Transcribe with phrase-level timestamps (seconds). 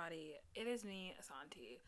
[0.00, 0.34] everybody.
[0.54, 1.80] It is me, Asanti.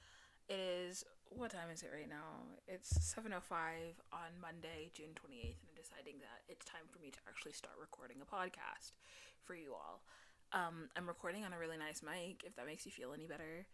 [0.49, 2.45] It is what time is it right now?
[2.69, 7.19] It's 7:05 on Monday, June 28th, and I'm deciding that it's time for me to
[7.27, 8.93] actually start recording a podcast
[9.45, 10.03] for you all.
[10.53, 13.67] Um, I'm recording on a really nice mic, if that makes you feel any better.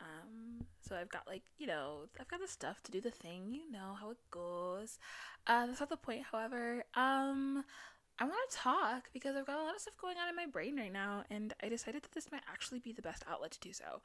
[0.00, 3.54] Um, so I've got like, you know, I've got the stuff to do the thing,
[3.54, 4.98] you know how it goes.
[5.46, 6.84] Uh, that's not the point, however.
[6.94, 7.64] Um,
[8.18, 10.46] I want to talk because I've got a lot of stuff going on in my
[10.46, 13.60] brain right now, and I decided that this might actually be the best outlet to
[13.60, 14.02] do so.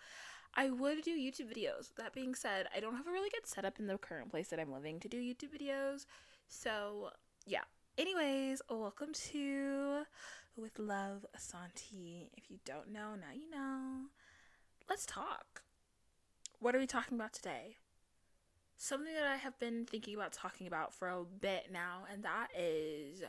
[0.56, 1.94] I would do YouTube videos.
[1.96, 4.60] That being said, I don't have a really good setup in the current place that
[4.60, 6.08] I'm living to do YouTube videos.
[6.48, 7.12] So,
[7.46, 7.66] yeah.
[8.00, 10.04] Anyways, welcome to
[10.58, 12.30] With Love Asanti.
[12.36, 14.06] If you don't know, now you know.
[14.90, 15.62] Let's talk.
[16.60, 17.76] What are we talking about today?
[18.76, 22.48] Something that I have been thinking about talking about for a bit now, and that
[22.58, 23.22] is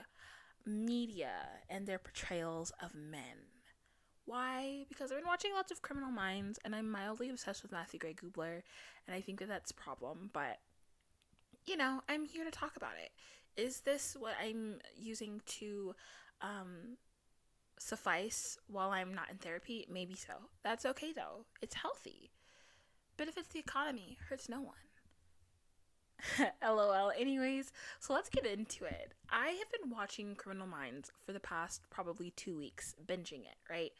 [0.66, 3.48] media and their portrayals of men.
[4.26, 4.84] Why?
[4.88, 8.14] Because I've been watching lots of Criminal Minds and I'm mildly obsessed with Matthew Gray
[8.14, 8.62] Gubler,
[9.06, 10.58] and I think that that's a problem, but
[11.66, 13.10] you know, I'm here to talk about it.
[13.60, 15.94] Is this what I'm using to
[16.40, 16.96] um,
[17.78, 19.86] suffice while I'm not in therapy?
[19.90, 20.34] Maybe so.
[20.62, 21.46] That's okay though.
[21.60, 22.30] It's healthy.
[23.16, 24.89] Benefits the economy, hurts no one.
[26.62, 27.12] LOL.
[27.18, 29.12] Anyways, so let's get into it.
[29.30, 33.92] I have been watching Criminal Minds for the past probably two weeks, binging it, right?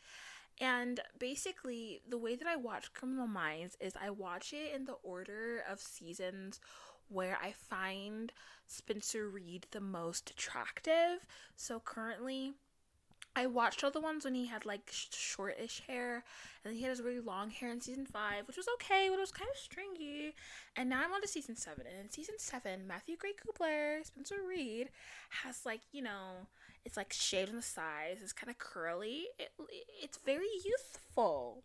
[0.61, 4.97] And basically, the way that I watch Criminal Minds is I watch it in the
[5.03, 6.61] order of seasons
[7.09, 8.33] where I find
[8.67, 11.27] Spencer Reid the most attractive.
[11.57, 12.53] So currently,
[13.37, 16.25] I watched all the ones when he had like shortish hair,
[16.65, 19.19] and then he had his really long hair in season five, which was okay, but
[19.19, 20.35] it was kind of stringy.
[20.77, 24.37] And now I'm on to season seven, and in season seven, Matthew Gray Gubler, Spencer
[24.47, 24.91] Reid,
[25.45, 26.49] has like you know,
[26.85, 29.27] it's like shaved on the sides, it's kind of curly.
[29.39, 29.51] It,
[30.03, 31.63] it's very youthful,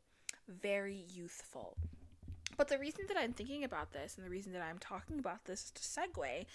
[0.48, 1.78] very youthful.
[2.58, 5.46] But the reason that I'm thinking about this and the reason that I'm talking about
[5.46, 6.46] this is to segue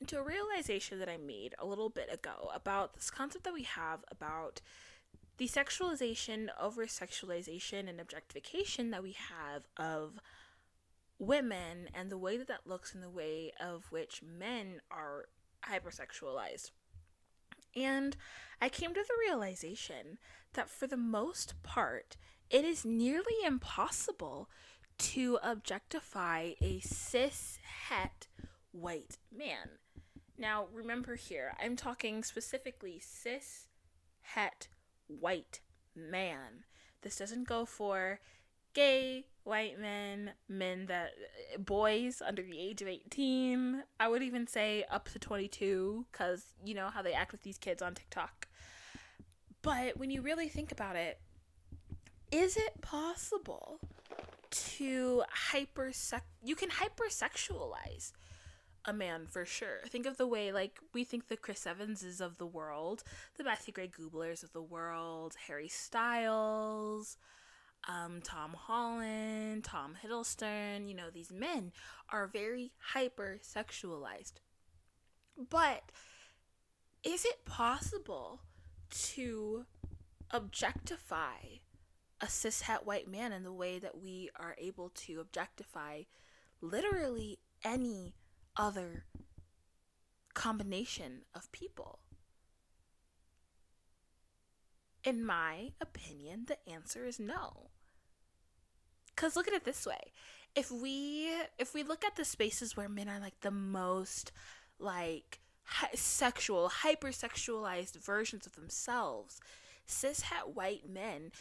[0.00, 3.64] into a realization that I made a little bit ago about this concept that we
[3.64, 4.60] have about
[5.38, 10.20] the sexualization, over sexualization, and objectification that we have of
[11.18, 15.26] women and the way that that looks in the way of which men are
[15.66, 16.70] hypersexualized.
[17.76, 18.16] And
[18.60, 20.18] I came to the realization
[20.54, 22.16] that for the most part,
[22.48, 24.48] it is nearly impossible
[25.00, 28.28] to objectify a cis het
[28.72, 29.78] white man.
[30.36, 33.66] Now, remember here, I'm talking specifically cis
[34.22, 34.68] het
[35.06, 35.60] white
[35.96, 36.64] man.
[37.02, 38.20] This doesn't go for
[38.74, 41.10] gay white men, men that
[41.58, 43.82] boys under the age of 18.
[43.98, 47.58] I would even say up to 22 cuz you know how they act with these
[47.58, 48.48] kids on TikTok.
[49.62, 51.20] But when you really think about it,
[52.30, 53.80] is it possible
[54.50, 55.92] to hyper
[56.42, 58.12] you can hypersexualize
[58.84, 59.80] a man for sure.
[59.88, 63.02] Think of the way like we think the Chris Evanses of the world,
[63.36, 67.16] the Matthew Gray Gublers of the world, Harry Styles,
[67.88, 71.72] um, Tom Holland, Tom Hiddleston, you know, these men
[72.10, 74.34] are very hypersexualized.
[75.48, 75.82] But
[77.02, 78.40] is it possible
[78.90, 79.64] to
[80.30, 81.60] objectify
[82.20, 86.02] a cis cishet white man in the way that we are able to objectify
[86.60, 88.14] literally any
[88.56, 89.04] other
[90.34, 92.00] combination of people?
[95.02, 97.70] In my opinion, the answer is no.
[99.16, 100.12] Cuz look at it this way.
[100.54, 104.32] If we if we look at the spaces where men are like the most
[104.78, 109.40] like hi- sexual, hypersexualized versions of themselves,
[109.90, 111.32] cishet white men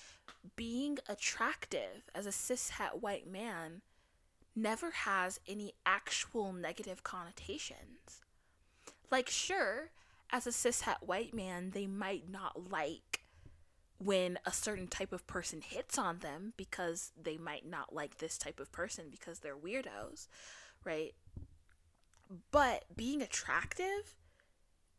[0.56, 3.82] being attractive as a cis cishet white man
[4.56, 8.22] never has any actual negative connotations.
[9.12, 9.92] Like, sure,
[10.32, 13.24] as a cis cishet white man, they might not like
[13.98, 18.38] when a certain type of person hits on them because they might not like this
[18.38, 20.28] type of person because they're weirdos,
[20.86, 21.14] right?
[22.52, 24.16] But being attractive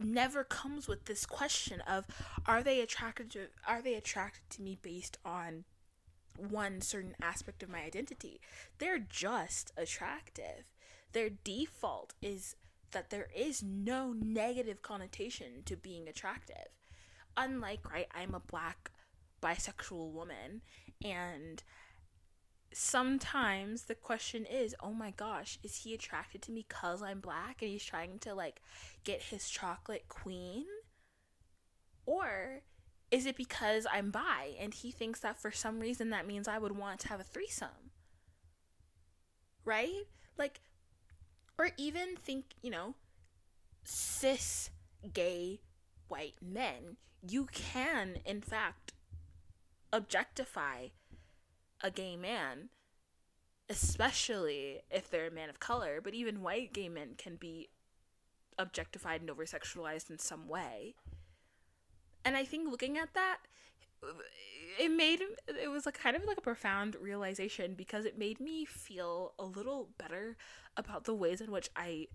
[0.01, 2.07] never comes with this question of
[2.47, 5.65] are they attracted to are they attracted to me based on
[6.37, 8.41] one certain aspect of my identity?
[8.79, 10.65] They're just attractive.
[11.13, 12.57] Their default is
[12.93, 16.69] that there is no negative connotation to being attractive.
[17.37, 18.91] Unlike right i'm a black
[19.43, 20.63] bisexual woman
[21.05, 21.63] and
[22.73, 27.63] sometimes the question is, oh my gosh, is he attracted to me because I'm black
[27.63, 28.61] and he's trying to like
[29.05, 30.65] get his chocolate queen?
[32.07, 32.63] Or
[33.11, 36.59] Is it because I'm bi and he thinks that for some reason that means I
[36.59, 37.91] would want to have a threesome?
[39.65, 40.05] Right?
[40.39, 40.61] Like,
[41.59, 42.95] or even think, you know,
[43.85, 44.71] cis
[45.13, 45.61] gay
[46.09, 46.97] white men,
[47.29, 48.93] you can, in fact,
[49.93, 50.89] objectify
[51.83, 52.69] a gay man,
[53.69, 57.69] especially if they're a man of color, but even white gay men can be
[58.59, 60.95] objectified and over sexualized in some way.
[62.25, 63.39] And I think looking at that,
[64.79, 68.65] it made it was like kind of like a profound realization because it made me
[68.65, 70.37] feel a little better
[70.77, 72.07] about the ways in which I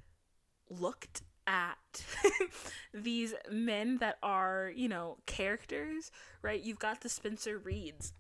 [0.70, 2.04] looked at
[2.94, 6.12] these men that are, you know, characters,
[6.42, 6.62] right?
[6.62, 8.14] You've got the Spencer Reids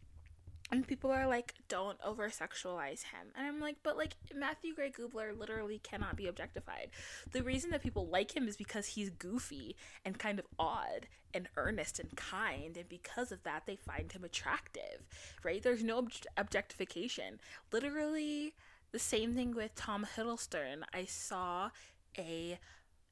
[0.71, 3.27] and people are like, don't over sexualize him.
[3.35, 6.89] And I'm like, but like Matthew Gray Gubler literally cannot be objectified.
[7.31, 11.47] The reason that people like him is because he's goofy and kind of odd and
[11.55, 12.77] earnest and kind.
[12.77, 15.05] And because of that, they find him attractive,
[15.43, 15.61] right?
[15.61, 17.39] There's no ob- objectification.
[17.71, 18.53] Literally,
[18.91, 20.83] the same thing with Tom Hiddleston.
[20.93, 21.69] I saw
[22.17, 22.57] a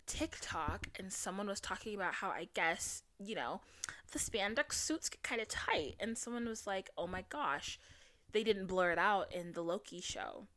[0.06, 3.62] TikTok and someone was talking about how I guess, you know,
[4.12, 5.96] the spandex suits get kind of tight.
[6.00, 7.80] And someone was like, oh my gosh,
[8.32, 10.48] they didn't blur it out in the Loki show.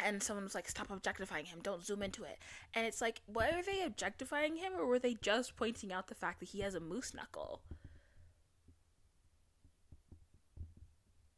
[0.00, 2.38] And someone was like, stop objectifying him, don't zoom into it.
[2.72, 6.38] And it's like, were they objectifying him or were they just pointing out the fact
[6.40, 7.62] that he has a moose knuckle?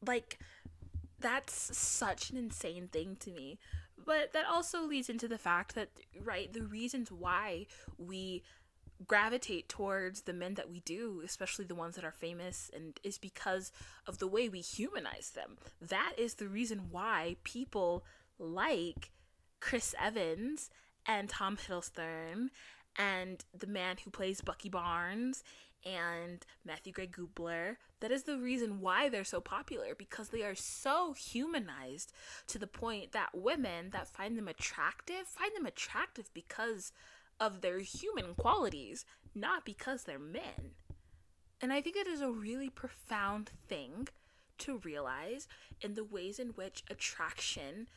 [0.07, 0.39] Like,
[1.19, 3.59] that's such an insane thing to me.
[4.11, 5.91] But that also leads into the fact that,
[6.21, 7.67] right, the reasons why
[7.97, 8.43] we
[9.07, 13.19] gravitate towards the men that we do, especially the ones that are famous, and is
[13.19, 13.71] because
[14.09, 15.59] of the way we humanize them.
[15.81, 18.05] That is the reason why people
[18.37, 19.13] like
[19.61, 20.71] Chris Evans
[21.07, 22.49] and Tom Hiddleston
[22.97, 25.45] and the man who plays Bucky Barnes
[25.85, 27.77] and Matthew Gray Gubler.
[28.01, 32.13] That is the reason why they're so popular because they are so humanized
[32.49, 36.93] to the point that women that find them attractive find them attractive because
[37.39, 39.05] of their human qualities,
[39.35, 40.75] not because they're men.
[41.61, 44.09] And I think it is a really profound thing
[44.59, 45.49] to realize
[45.81, 47.89] in the ways in which attraction,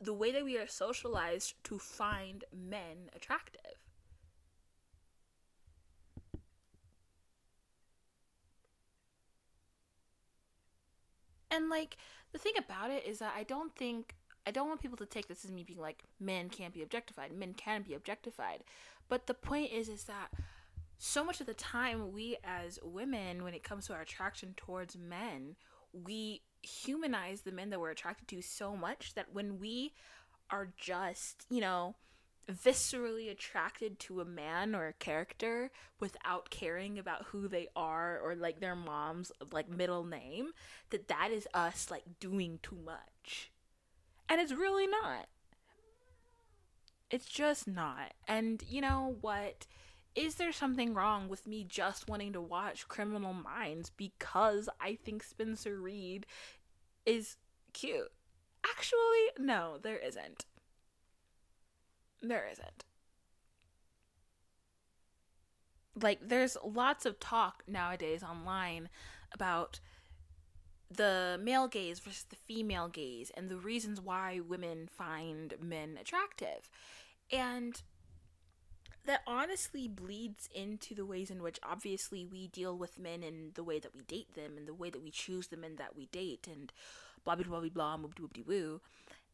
[0.00, 3.71] the way that we are socialized to find men attractive.
[11.52, 11.98] And like
[12.32, 14.16] the thing about it is that I don't think
[14.46, 17.30] I don't want people to take this as me being like men can't be objectified.
[17.32, 18.64] Men can be objectified.
[19.08, 20.28] But the point is is that
[20.98, 24.96] so much of the time we as women when it comes to our attraction towards
[24.96, 25.56] men,
[25.92, 29.92] we humanize the men that we're attracted to so much that when we
[30.50, 31.96] are just, you know,
[32.50, 38.34] viscerally attracted to a man or a character without caring about who they are or
[38.34, 40.50] like their mom's like middle name
[40.90, 43.50] that that is us like doing too much.
[44.28, 45.26] And it's really not.
[47.10, 48.14] It's just not.
[48.26, 49.66] And you know what?
[50.14, 55.22] Is there something wrong with me just wanting to watch criminal minds because i think
[55.22, 56.26] spencer reid
[57.06, 57.36] is
[57.72, 58.12] cute?
[58.64, 60.44] Actually no there isn't
[62.22, 62.84] there isn't.
[66.00, 68.88] Like, there's lots of talk nowadays online
[69.32, 69.80] about
[70.90, 76.70] the male gaze versus the female gaze and the reasons why women find men attractive.
[77.30, 77.82] And
[79.04, 83.64] that honestly bleeds into the ways in which obviously we deal with men and the
[83.64, 86.06] way that we date them and the way that we choose the men that we
[86.06, 86.72] date and
[87.24, 88.80] blah blah blah blah blah whoop de whoop de woo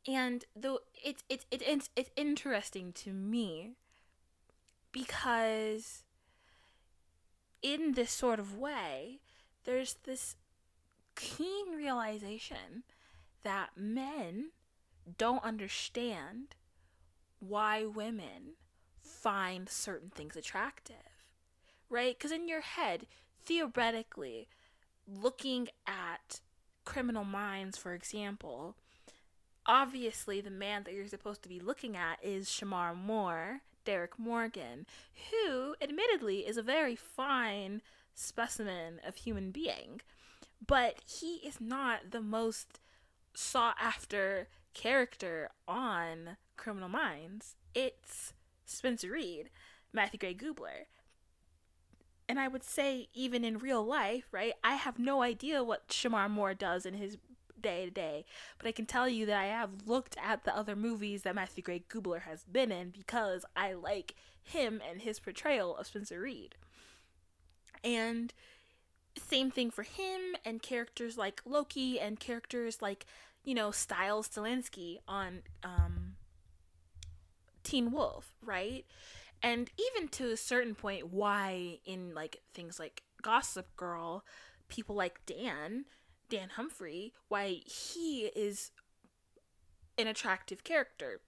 [0.07, 3.73] and though it's it's it's it's interesting to me
[4.93, 6.03] because
[7.63, 9.19] in this sort of way
[9.65, 10.37] there's this
[11.17, 12.85] keen realization
[13.43, 14.51] that men
[15.17, 16.55] don't understand
[17.41, 18.55] why women
[19.01, 21.19] find certain things attractive
[21.91, 22.17] right?
[22.17, 23.07] Because in your head
[23.45, 24.49] theoretically
[25.07, 26.41] looking at
[26.85, 28.77] criminal minds for example
[29.69, 34.87] obviously the man that you're supposed to be looking at is Shemar Moore, Derek Morgan,
[35.31, 37.83] who admittedly is a very fine
[38.15, 40.01] specimen of human being,
[40.67, 42.81] but he is not the most
[43.35, 47.55] sought after character on Criminal Minds.
[47.75, 48.33] It's
[48.65, 49.51] Spencer Reid,
[49.93, 50.87] Matthew Gray Gubler.
[52.29, 56.29] And I would say, even in real life, right, I have no idea what Shemar
[56.29, 57.17] Moore does in his
[57.63, 58.25] day to day.
[58.59, 61.63] But I can tell you that I have looked at the other movies that Matthew
[61.63, 66.55] Gray Gubler has been in because I like him and his portrayal of Spencer Reid.
[67.85, 68.33] And
[69.19, 73.07] same thing for him and characters like Loki and characters like,
[73.45, 76.17] you know, Stiles Stilinski on um,
[77.63, 78.85] Teen Wolf, right?
[79.43, 84.25] And even to a certain point, why in like things like Gossip Girl,
[84.69, 85.85] people like Dan,
[86.29, 88.71] Dan Humphrey, why he is
[89.97, 91.21] an attractive character.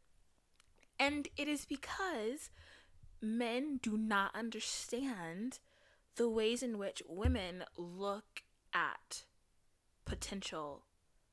[0.99, 2.51] And it is because
[3.21, 5.59] men do not understand
[6.17, 8.43] the ways in which women look
[8.75, 9.25] at
[10.05, 10.85] potential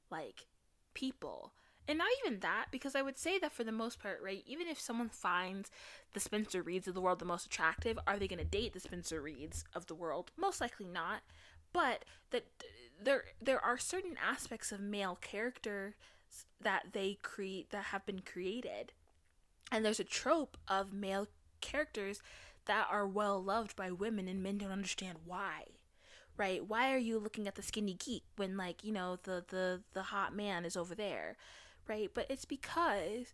[0.09, 0.47] like
[0.93, 1.53] people.
[1.87, 4.67] And not even that because i would say that for the most part right even
[4.67, 5.71] if someone finds
[6.13, 8.81] the spencer reids of the world the most attractive are they going to date the
[8.81, 10.31] spencer reids of the world?
[10.35, 11.21] Most likely not
[11.73, 12.45] but that
[13.01, 15.95] there there are certain aspects of male character
[16.61, 18.93] that they create that have been created.
[19.71, 21.27] And there's a trope of male
[21.61, 22.21] characters
[22.65, 25.63] that are well loved by women and men don't understand why
[26.37, 26.65] right?
[26.67, 30.03] Why are you looking at the skinny geek when like you know the the the
[30.03, 31.35] hot man is over there
[31.87, 32.11] right?
[32.13, 33.33] But it's because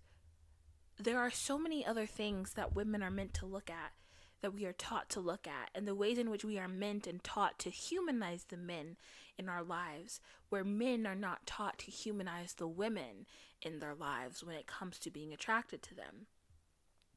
[1.00, 3.92] there are so many other things that women are meant to look at
[4.44, 7.08] that we are taught to look at and the ways in which we are meant
[7.08, 8.98] and taught to humanize the men
[9.38, 10.20] in our lives
[10.50, 13.26] where men are not taught to humanize the women
[13.62, 16.28] in their lives when it comes to being attracted to them.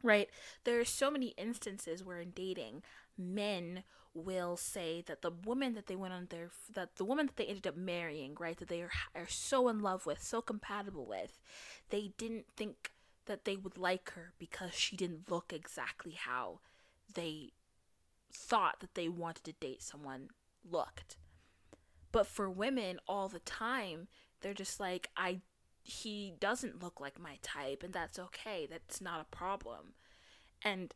[0.05, 0.31] Right?
[0.63, 2.83] There are so many instances where in dating
[3.19, 3.83] men
[4.15, 7.45] will say that the woman that they went on their that the woman that they
[7.45, 11.39] ended up marrying right that they are, are so in love with so compatible with
[11.91, 12.93] they didn't think
[13.27, 16.61] that they would like her because she didn't look exactly how
[17.13, 17.53] they
[18.33, 20.29] thought that they wanted to date someone
[20.69, 21.17] looked.
[22.13, 24.09] But for women all the time,
[24.41, 25.41] they're just like, I
[25.83, 28.67] he doesn't look like my type and that's okay.
[28.69, 29.95] That's not a problem.
[30.63, 30.93] And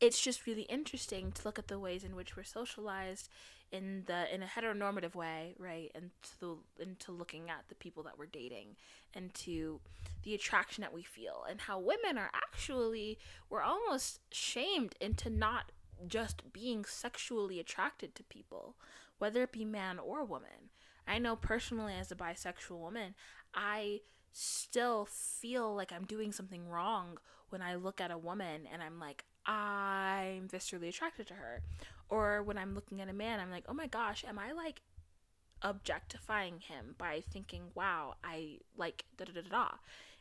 [0.00, 3.28] it's just really interesting to look at the ways in which we're socialized
[3.70, 5.90] in the in a heteronormative way, right?
[5.94, 6.10] And
[6.40, 8.76] to into looking at the people that we're dating
[9.14, 9.80] and to
[10.22, 13.18] the attraction that we feel and how women are actually
[13.50, 15.72] we're almost shamed into not
[16.06, 18.76] just being sexually attracted to people,
[19.18, 20.70] whether it be man or woman.
[21.06, 23.14] I know personally as a bisexual woman,
[23.54, 24.00] I
[24.32, 29.00] still feel like I'm doing something wrong when I look at a woman and I'm
[29.00, 31.62] like, I'm viscerally attracted to her.
[32.08, 34.80] Or when I'm looking at a man, I'm like, oh my gosh, am I like
[35.62, 39.68] objectifying him by thinking, wow, I like da da da da.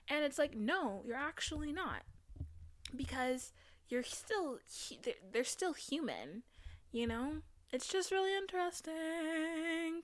[0.10, 2.04] And it's like, no, you're actually not.
[2.96, 3.52] Because
[3.90, 4.60] you're still,
[5.32, 6.44] they're still human,
[6.92, 7.42] you know?
[7.72, 10.04] It's just really interesting.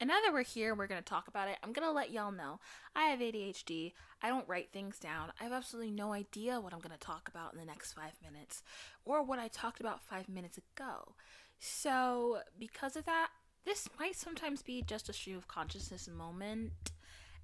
[0.00, 1.58] And now that we're here, we're going to talk about it.
[1.62, 2.58] I'm going to let y'all know
[2.96, 3.92] I have ADHD.
[4.22, 5.30] I don't write things down.
[5.38, 8.14] I have absolutely no idea what I'm going to talk about in the next five
[8.22, 8.62] minutes
[9.04, 11.14] or what I talked about five minutes ago.
[11.58, 13.28] So, because of that,
[13.66, 16.92] this might sometimes be just a stream of consciousness moment,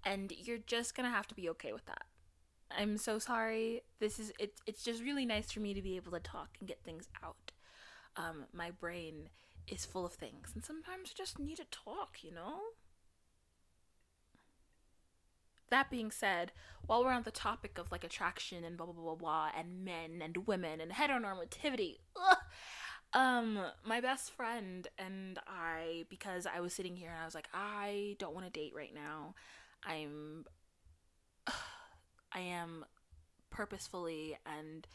[0.03, 2.05] and you're just going to have to be okay with that.
[2.71, 3.83] I'm so sorry.
[4.01, 6.69] This is it, it's just really nice for me to be able to talk and
[6.69, 7.53] get things out.
[8.17, 9.29] Um, my brain
[9.69, 12.59] is full of things, and sometimes you just need to talk, you know?
[15.71, 16.53] That being said,
[16.87, 19.85] while we're on the topic of like attraction and blah blah blah blah, blah and
[19.85, 22.39] men and women and heteronormativity, ugh,
[23.13, 27.49] um, my best friend and I, because I was sitting here and I was like,
[27.53, 29.35] I don't want to date right now.
[29.85, 30.45] I'm,
[32.33, 32.85] I am
[33.51, 34.87] purposefully and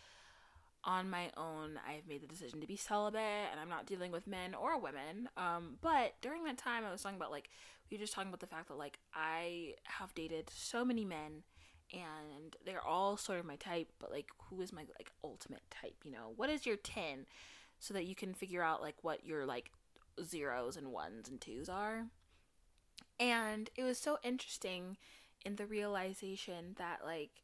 [0.83, 3.21] on my own, I've made the decision to be celibate
[3.51, 5.29] and I'm not dealing with men or women.
[5.37, 7.49] Um, but during that time, I was talking about like,
[7.89, 11.43] we were just talking about the fact that like I have dated so many men
[11.93, 15.95] and they're all sort of my type, but like, who is my like ultimate type?
[16.03, 17.25] You know, what is your 10
[17.79, 19.71] so that you can figure out like what your like
[20.23, 22.05] zeros and ones and twos are?
[23.19, 24.97] And it was so interesting
[25.45, 27.43] in the realization that like,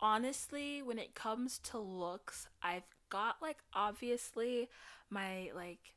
[0.00, 4.68] honestly, when it comes to looks, I've got like obviously
[5.10, 5.94] my like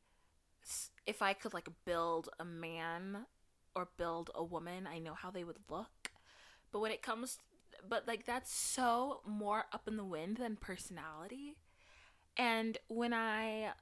[1.05, 3.25] if I could like build a man
[3.75, 6.12] or build a woman, I know how they would look.
[6.72, 7.39] But when it comes
[7.88, 11.55] but like that's so more up in the wind than personality.
[12.38, 13.74] And when I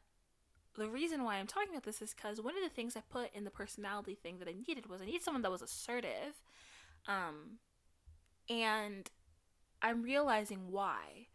[0.76, 3.34] the reason why I'm talking about this is because one of the things I put
[3.34, 6.42] in the personality thing that I needed was I need someone that was assertive.
[7.08, 7.60] Um
[8.50, 9.10] and
[9.82, 11.28] I'm realizing why.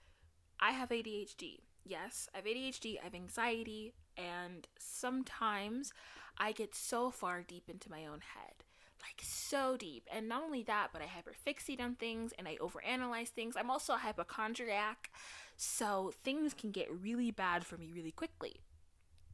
[0.60, 1.60] I have ADHD.
[1.84, 5.92] Yes, I have ADHD, I have anxiety, and sometimes
[6.38, 8.64] I get so far deep into my own head.
[9.00, 10.08] Like so deep.
[10.12, 13.54] And not only that, but I hyperfixate on things and I overanalyze things.
[13.56, 15.10] I'm also a hypochondriac,
[15.56, 18.56] so things can get really bad for me really quickly.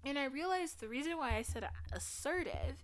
[0.04, 2.82] And I realized the reason why I said assertive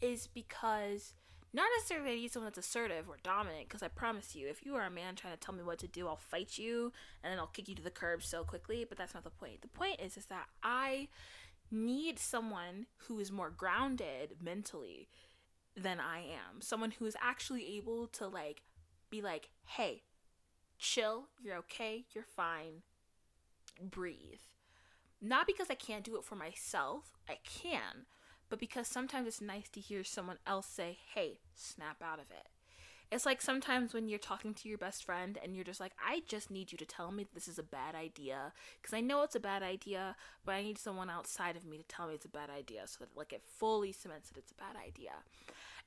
[0.00, 1.14] is because
[1.52, 4.76] not necessarily I need someone that's assertive or dominant, because I promise you, if you
[4.76, 6.92] are a man trying to tell me what to do, I'll fight you
[7.22, 8.86] and then I'll kick you to the curb so quickly.
[8.88, 9.62] But that's not the point.
[9.62, 11.08] The point is, is that I
[11.70, 15.08] need someone who is more grounded mentally
[15.76, 16.60] than I am.
[16.60, 18.62] Someone who is actually able to like
[19.08, 20.02] be like, "Hey,
[20.78, 22.82] chill, you're okay, you're fine.
[23.80, 24.40] Breathe."
[25.20, 27.18] Not because I can't do it for myself.
[27.28, 28.06] I can,
[28.50, 32.48] but because sometimes it's nice to hear someone else say, hey, snap out of it.
[33.12, 36.22] It's like sometimes when you're talking to your best friend and you're just like, I
[36.28, 39.34] just need you to tell me this is a bad idea because I know it's
[39.34, 40.14] a bad idea,
[40.44, 42.98] but I need someone outside of me to tell me it's a bad idea so
[43.00, 45.12] that like it fully cements that it's a bad idea.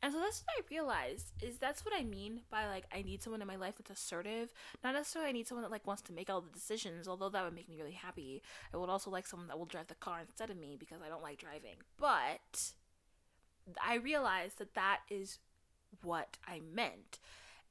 [0.03, 3.23] And so that's what I realized is that's what I mean by like I need
[3.23, 4.51] someone in my life that's assertive.
[4.83, 7.41] Not necessarily I need someone that like wants to make all the decisions, although that
[7.45, 8.43] would make me really happy.
[8.73, 11.07] I would also like someone that will drive the car instead of me because I
[11.07, 11.77] don't like driving.
[11.97, 12.73] But
[13.81, 15.39] I realized that that is
[16.01, 17.19] what I meant.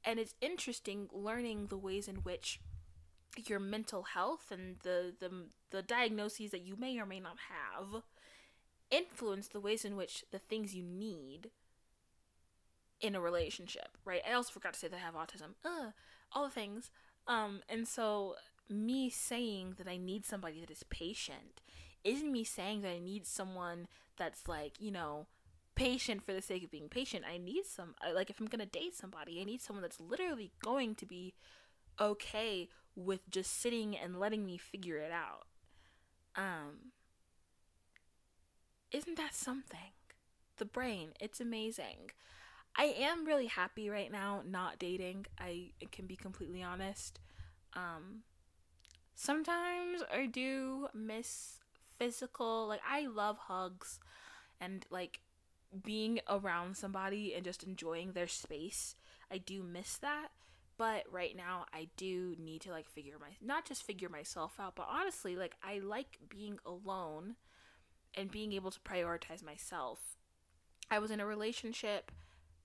[0.03, 2.59] And it's interesting learning the ways in which
[3.45, 5.29] your mental health and the the,
[5.69, 8.01] the diagnoses that you may or may not have
[8.89, 11.51] influence the ways in which the things you need
[13.03, 14.21] in a relationship, right?
[14.27, 15.53] I also forgot to say that I have autism.
[15.63, 15.91] Uh,
[16.31, 16.89] all the things.
[17.27, 18.35] Um, and so
[18.69, 21.61] me saying that I need somebody that is patient
[22.03, 25.27] isn't me saying that I need someone that's like, you know,
[25.75, 27.25] patient for the sake of being patient.
[27.29, 30.51] I need some like if I'm going to date somebody, I need someone that's literally
[30.63, 31.33] going to be
[31.99, 35.45] okay with just sitting and letting me figure it out.
[36.35, 36.91] Um
[38.91, 39.93] isn't that something?
[40.57, 42.11] The brain, it's amazing.
[42.75, 45.27] I am really happy right now not dating.
[45.39, 47.19] I can be completely honest.
[47.73, 48.23] Um
[49.15, 51.59] sometimes I do miss
[51.97, 53.99] physical like I love hugs
[54.59, 55.19] and like
[55.83, 58.95] being around somebody and just enjoying their space.
[59.31, 60.29] I do miss that.
[60.75, 64.75] But right now I do need to like figure my not just figure myself out,
[64.75, 67.35] but honestly like I like being alone
[68.15, 70.17] and being able to prioritize myself.
[70.89, 72.11] I was in a relationship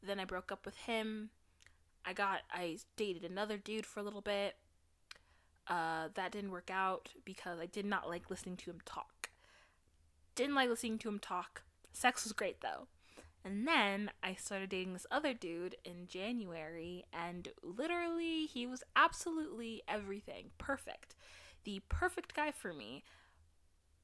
[0.02, 1.30] then I broke up with him.
[2.04, 4.56] I got I dated another dude for a little bit.
[5.66, 9.30] Uh, that didn't work out because I did not like listening to him talk.
[10.34, 11.62] Didn't like listening to him talk.
[11.92, 12.86] Sex was great though.
[13.44, 19.82] And then I started dating this other dude in January, and literally, he was absolutely
[19.88, 21.14] everything perfect.
[21.64, 23.04] The perfect guy for me.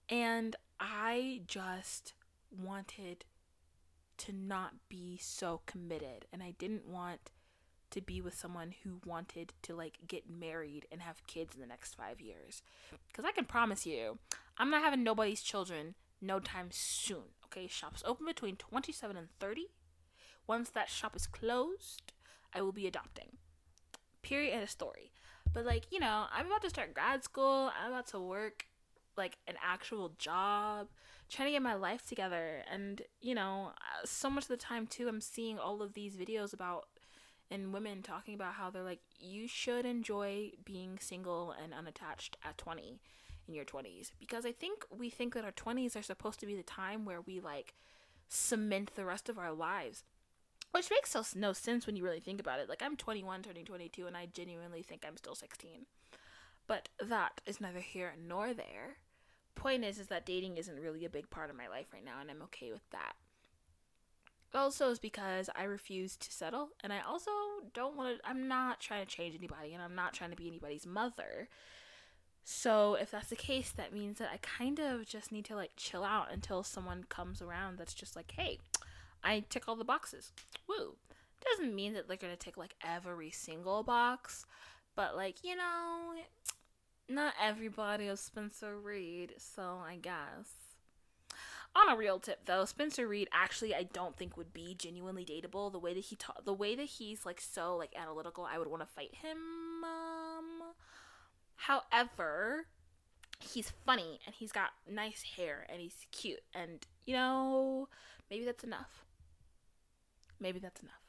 [0.08, 2.14] And I just
[2.50, 3.24] wanted
[4.18, 7.30] to not be so committed and I didn't want
[7.90, 11.66] to be with someone who wanted to like get married and have kids in the
[11.66, 12.62] next 5 years.
[13.12, 14.18] Cuz I can promise you,
[14.58, 17.34] I'm not having nobody's children no time soon.
[17.46, 19.68] Okay, shops open between 27 and 30.
[20.46, 22.12] Once that shop is closed,
[22.52, 23.38] I will be adopting.
[24.22, 25.12] Period and a story.
[25.52, 27.70] But like, you know, I'm about to start grad school.
[27.80, 28.66] I'm about to work
[29.16, 30.88] like an actual job
[31.30, 32.62] trying to get my life together.
[32.70, 36.16] And you know uh, so much of the time too i'm seeing all of these
[36.16, 36.86] videos about
[37.50, 42.58] and women talking about how they're like you should enjoy being single and unattached at
[42.58, 43.00] 20
[43.46, 46.54] in your 20s because i think we think that our 20s are supposed to be
[46.54, 47.74] the time where we like
[48.28, 50.04] cement the rest of our lives.
[50.72, 52.68] Which makes no sense when you really think about it.
[52.68, 55.86] Like i'm 21 turning 22 and i genuinely think i'm still 16
[56.66, 58.96] but that is neither here nor there
[59.54, 62.20] point is is that dating isn't really a big part of my life right now
[62.20, 63.14] and I'm okay with that.
[64.54, 67.30] Also is because I refuse to settle and I also
[67.72, 70.46] don't want to I'm not trying to change anybody and I'm not trying to be
[70.46, 71.48] anybody's mother.
[72.44, 75.72] So if that's the case that means that I kind of just need to like
[75.76, 78.58] chill out until someone comes around that's just like, "Hey,
[79.24, 80.32] I tick all the boxes."
[80.68, 80.96] Woo.
[81.44, 84.46] Doesn't mean that they're to tick like every single box,
[84.94, 86.14] but like, you know,
[87.08, 90.64] not everybody is Spencer Reid, so I guess.
[91.76, 95.72] On a real tip though, Spencer Reid actually I don't think would be genuinely dateable.
[95.72, 98.68] The way that he ta- the way that he's like so like analytical, I would
[98.68, 99.38] want to fight him.
[99.82, 100.62] Um,
[101.56, 102.66] however,
[103.40, 107.88] he's funny and he's got nice hair and he's cute and you know,
[108.30, 109.04] maybe that's enough.
[110.38, 111.03] Maybe that's enough.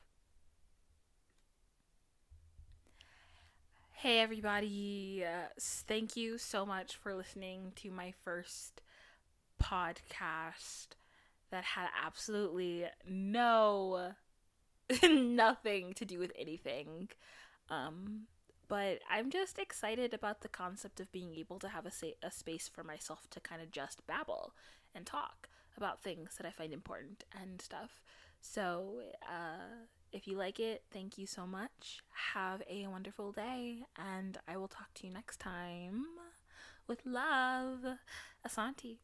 [3.96, 5.24] Hey, everybody.
[5.26, 8.82] Uh, thank you so much for listening to my first
[9.62, 10.88] podcast
[11.52, 14.14] that had absolutely no,
[15.10, 17.10] nothing to do with anything.
[17.70, 18.24] Um,
[18.68, 22.32] but I'm just excited about the concept of being able to have a, sa- a
[22.32, 24.54] space for myself to kind of just babble
[24.96, 28.02] and talk about things that I find important and stuff.
[28.42, 32.00] So, uh, if you like it, thank you so much.
[32.34, 36.06] Have a wonderful day, and I will talk to you next time
[36.88, 37.84] with love.
[38.48, 39.00] Asante.